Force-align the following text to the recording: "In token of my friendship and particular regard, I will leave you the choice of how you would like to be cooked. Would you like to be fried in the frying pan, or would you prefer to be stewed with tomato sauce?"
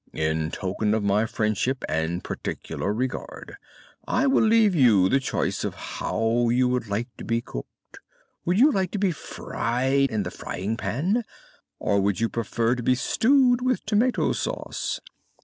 "In 0.13 0.49
token 0.49 0.95
of 0.95 1.03
my 1.03 1.27
friendship 1.27 1.83
and 1.87 2.23
particular 2.23 2.91
regard, 2.91 3.57
I 4.07 4.25
will 4.25 4.41
leave 4.43 4.73
you 4.73 5.09
the 5.09 5.19
choice 5.19 5.63
of 5.63 5.75
how 5.75 6.49
you 6.49 6.67
would 6.69 6.87
like 6.87 7.15
to 7.17 7.23
be 7.23 7.39
cooked. 7.39 7.99
Would 8.43 8.57
you 8.57 8.71
like 8.71 8.89
to 8.93 8.97
be 8.97 9.11
fried 9.11 10.09
in 10.09 10.23
the 10.23 10.31
frying 10.31 10.75
pan, 10.75 11.23
or 11.77 12.01
would 12.01 12.19
you 12.19 12.29
prefer 12.29 12.73
to 12.73 12.81
be 12.81 12.95
stewed 12.95 13.61
with 13.61 13.85
tomato 13.85 14.31
sauce?" 14.31 15.01